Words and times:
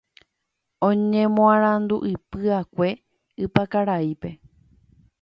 Oñemoarandu'ypy'akue 0.87 2.89
Ypakaraípe. 3.43 4.29